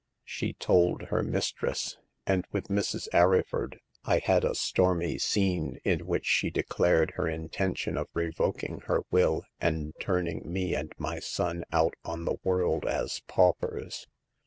She 0.23 0.53
told 0.53 1.03
her 1.09 1.21
mistress, 1.21 1.99
and 2.25 2.47
with 2.51 2.69
Mrs. 2.69 3.07
Arryford 3.13 3.77
I 4.03 4.17
had 4.17 4.43
a 4.43 4.55
stormy 4.55 5.19
scene, 5.19 5.79
in 5.83 6.07
which 6.07 6.25
she 6.25 6.49
declared 6.49 7.11
her 7.17 7.27
intention 7.27 7.97
of 7.97 8.09
revoking 8.15 8.79
her 8.87 9.03
will 9.11 9.43
and 9.59 9.93
turning 9.99 10.51
me 10.51 10.73
and 10.73 10.91
my 10.97 11.19
son 11.19 11.65
out 11.71 11.93
on 12.03 12.25
the 12.25 12.39
world 12.43 12.83
as 12.83 13.21
paupers. 13.27 14.07